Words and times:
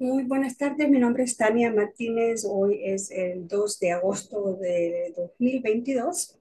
Muy 0.00 0.22
buenas 0.22 0.56
tardes, 0.56 0.88
mi 0.88 1.00
nombre 1.00 1.24
es 1.24 1.36
Tania 1.36 1.72
Martínez. 1.72 2.44
Hoy 2.48 2.80
es 2.84 3.10
el 3.10 3.48
2 3.48 3.80
de 3.80 3.90
agosto 3.90 4.54
de 4.54 5.12
2022 5.16 6.38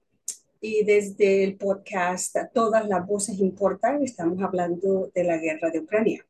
y 0.62 0.84
desde 0.84 1.44
el 1.44 1.58
podcast 1.58 2.36
Todas 2.54 2.88
las 2.88 3.08
voces 3.08 3.40
importan, 3.40 4.04
estamos 4.04 4.44
hablando 4.44 5.10
de 5.12 5.24
la 5.24 5.38
guerra 5.38 5.72
de 5.72 5.80
Ucrania. 5.80 6.24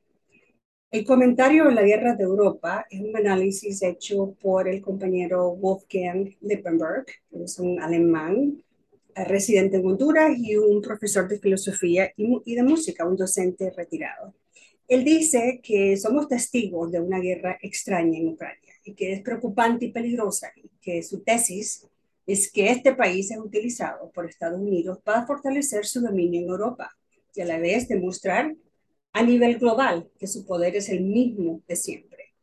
El 0.89 1.03
comentario 1.03 1.65
de 1.65 1.73
la 1.73 1.81
guerra 1.81 2.15
de 2.15 2.23
Europa 2.23 2.85
es 2.89 3.01
un 3.01 3.17
análisis 3.17 3.83
hecho 3.83 4.33
por 4.41 4.69
el 4.69 4.81
compañero 4.81 5.53
Wolfgang 5.53 6.33
Lippenberg, 6.39 7.07
que 7.29 7.43
es 7.43 7.59
un 7.59 7.81
alemán 7.81 8.63
eh, 9.13 9.25
residente 9.25 9.75
en 9.75 9.85
Honduras 9.85 10.31
y 10.37 10.55
un 10.55 10.81
profesor 10.81 11.27
de 11.27 11.39
filosofía 11.39 12.09
y 12.15 12.55
de 12.55 12.63
música, 12.63 13.05
un 13.05 13.17
docente 13.17 13.69
retirado. 13.71 14.33
Él 14.87 15.03
dice 15.03 15.59
que 15.61 15.97
somos 15.97 16.29
testigos 16.29 16.91
de 16.91 17.01
una 17.01 17.19
guerra 17.19 17.57
extraña 17.61 18.17
en 18.17 18.29
Ucrania 18.29 18.73
y 18.85 18.93
que 18.93 19.11
es 19.11 19.21
preocupante 19.21 19.85
y 19.85 19.91
peligrosa 19.91 20.51
y 20.55 20.69
que 20.81 21.03
su 21.03 21.19
tesis 21.23 21.85
es 22.25 22.49
que 22.51 22.69
este 22.69 22.95
país 22.95 23.29
es 23.31 23.37
utilizado 23.37 24.09
por 24.11 24.25
Estados 24.25 24.59
Unidos 24.59 24.99
para 25.03 25.25
fortalecer 25.25 25.85
su 25.85 26.01
dominio 26.01 26.41
en 26.41 26.47
Europa 26.47 26.95
y 27.35 27.41
a 27.41 27.45
la 27.45 27.59
vez 27.59 27.87
demostrar 27.87 28.55
a 29.11 29.23
nivel 29.23 29.57
global 29.59 30.09
que 30.17 30.27
su 30.27 30.45
poder 30.45 30.75
es 30.77 30.89
el 30.89 31.01
mismo 31.01 31.61
de 31.67 31.75
siempre. 31.75 32.33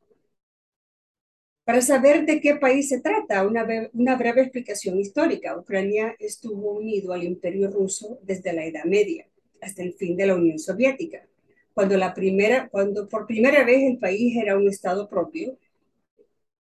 Para 1.64 1.81
saber 1.81 2.27
de 2.27 2.42
qué 2.42 2.56
país 2.56 2.91
se 2.91 3.01
trata, 3.01 3.47
una, 3.47 4.17
breve 4.17 4.42
explicación 4.42 4.98
histórica. 5.01 5.56
Ucrania 5.56 6.14
estuvo 6.19 6.73
unido 6.73 7.14
al 7.14 7.25
imperio 7.25 7.70
ruso 7.70 8.19
desde 8.23 8.53
la 8.53 8.67
Edad 8.67 8.84
Media 8.84 9.27
hasta 9.62 9.83
el 9.83 9.95
fin 9.95 10.14
de 10.14 10.27
la 10.27 10.34
Unión 10.34 10.58
Soviética 10.58 11.27
cuando, 11.75 11.97
la 11.97 12.14
primera, 12.14 12.69
cuando 12.70 13.08
por 13.08 13.27
primera 13.27 13.64
vez 13.64 13.83
el 13.83 13.98
país 13.98 14.36
era 14.36 14.56
un 14.56 14.69
Estado 14.69 15.08
propio, 15.08 15.58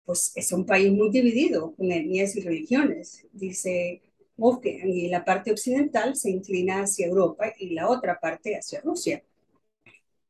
pues 0.05 0.31
es 0.35 0.51
un 0.53 0.65
país 0.65 0.91
muy 0.91 1.09
dividido 1.09 1.75
con 1.75 1.91
etnias 1.91 2.35
y 2.35 2.41
religiones, 2.41 3.27
dice 3.33 4.01
Wolfgang, 4.37 4.87
y 4.87 5.09
la 5.09 5.25
parte 5.25 5.51
occidental 5.51 6.15
se 6.15 6.29
inclina 6.29 6.81
hacia 6.83 7.07
Europa 7.07 7.53
y 7.59 7.71
la 7.71 7.89
otra 7.89 8.19
parte 8.19 8.55
hacia 8.55 8.81
Rusia. 8.81 9.23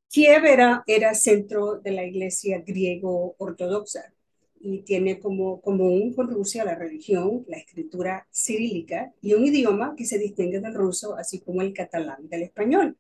Kiev 0.10 0.46
era, 0.46 0.84
era 0.88 1.14
centro 1.14 1.80
de 1.80 1.92
la 1.92 2.06
iglesia 2.06 2.64
griego-ortodoxa 2.66 4.14
y 4.60 4.80
tiene 4.82 5.20
como 5.20 5.62
común 5.62 6.14
con 6.14 6.30
Rusia 6.30 6.66
la 6.66 6.76
religión, 6.76 7.46
la 7.48 7.58
escritura 7.58 8.28
cirílica 8.32 9.14
y 9.22 9.34
un 9.34 9.46
idioma 9.46 9.96
que 9.96 10.06
se 10.06 10.18
distingue 10.18 10.60
del 10.60 10.74
ruso, 10.74 11.16
así 11.16 11.40
como 11.42 11.62
el 11.62 11.74
catalán 11.74 12.28
del 12.30 12.44
español. 12.44 12.98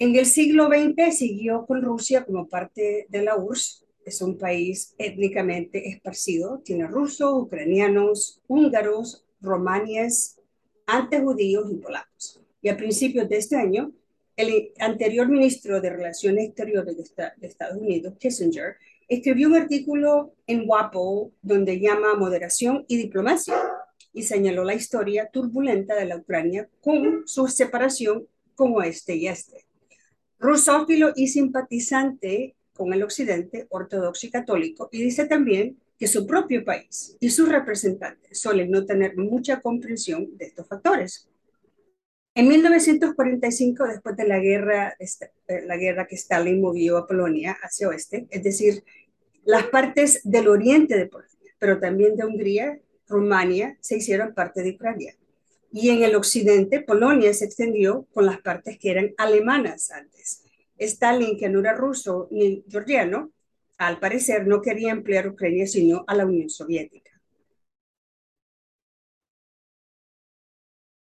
En 0.00 0.14
el 0.14 0.26
siglo 0.26 0.68
XX 0.68 1.18
siguió 1.18 1.66
con 1.66 1.82
Rusia 1.82 2.24
como 2.24 2.48
parte 2.48 3.06
de 3.08 3.22
la 3.22 3.36
URSS. 3.36 3.84
Es 4.04 4.22
un 4.22 4.38
país 4.38 4.94
étnicamente 4.96 5.88
esparcido. 5.88 6.60
Tiene 6.64 6.86
rusos, 6.86 7.32
ucranianos, 7.34 8.40
húngaros, 8.46 9.24
romaníes, 9.40 10.38
antes 10.86 11.20
judíos 11.20 11.68
y 11.72 11.74
polacos. 11.74 12.40
Y 12.62 12.68
a 12.68 12.76
principios 12.76 13.28
de 13.28 13.38
este 13.38 13.56
año, 13.56 13.92
el 14.36 14.72
anterior 14.78 15.28
ministro 15.28 15.80
de 15.80 15.90
Relaciones 15.90 16.46
Exteriores 16.46 16.96
de, 16.96 17.48
Estados 17.48 17.78
Unidos, 17.78 18.14
Kissinger, 18.20 18.76
escribió 19.08 19.48
un 19.48 19.56
artículo 19.56 20.32
en 20.46 20.62
WAPO 20.64 21.32
donde 21.42 21.80
llama 21.80 22.14
moderación 22.14 22.84
y 22.86 22.98
diplomacia 22.98 23.56
y 24.12 24.22
señaló 24.22 24.62
la 24.62 24.74
historia 24.74 25.28
turbulenta 25.32 25.96
de 25.96 26.04
la 26.04 26.18
Ucrania 26.18 26.68
con 26.80 27.26
su 27.26 27.48
separación 27.48 28.28
como 28.54 28.80
este 28.80 29.16
y 29.16 29.26
este 29.26 29.67
rusófilo 30.38 31.12
y 31.16 31.28
simpatizante 31.28 32.56
con 32.72 32.92
el 32.92 33.02
occidente 33.02 33.66
ortodoxo 33.70 34.26
y 34.26 34.30
católico, 34.30 34.88
y 34.92 35.02
dice 35.02 35.26
también 35.26 35.78
que 35.98 36.06
su 36.06 36.26
propio 36.26 36.64
país 36.64 37.16
y 37.18 37.30
sus 37.30 37.48
representantes 37.48 38.38
suelen 38.38 38.70
no 38.70 38.86
tener 38.86 39.16
mucha 39.16 39.60
comprensión 39.60 40.36
de 40.38 40.46
estos 40.46 40.68
factores. 40.68 41.28
En 42.34 42.46
1945, 42.46 43.84
después 43.84 44.16
de 44.16 44.28
la 44.28 44.38
guerra, 44.38 44.96
la 45.66 45.76
guerra 45.76 46.06
que 46.06 46.14
Stalin 46.14 46.60
movió 46.60 46.96
a 46.98 47.06
Polonia 47.06 47.58
hacia 47.60 47.88
oeste, 47.88 48.28
es 48.30 48.44
decir, 48.44 48.84
las 49.44 49.64
partes 49.64 50.20
del 50.22 50.46
oriente 50.46 50.96
de 50.96 51.06
Polonia, 51.06 51.52
pero 51.58 51.80
también 51.80 52.14
de 52.14 52.24
Hungría, 52.24 52.78
Rumania, 53.08 53.76
se 53.80 53.96
hicieron 53.96 54.34
parte 54.34 54.62
de 54.62 54.70
Ucrania. 54.70 55.16
Y 55.70 55.90
en 55.90 56.02
el 56.02 56.16
occidente, 56.16 56.80
Polonia 56.80 57.32
se 57.34 57.44
extendió 57.44 58.06
con 58.12 58.26
las 58.26 58.40
partes 58.40 58.78
que 58.78 58.90
eran 58.90 59.14
alemanas 59.18 59.90
antes. 59.90 60.44
Stalin, 60.78 61.36
que 61.36 61.48
no 61.48 61.60
era 61.60 61.74
ruso 61.74 62.28
ni 62.30 62.64
georgiano, 62.68 63.32
al 63.76 64.00
parecer 64.00 64.46
no 64.46 64.60
quería 64.60 64.90
emplear 64.90 65.28
Ucrania 65.28 65.66
sino 65.66 66.04
a 66.06 66.14
la 66.14 66.26
Unión 66.26 66.50
Soviética. 66.50 67.07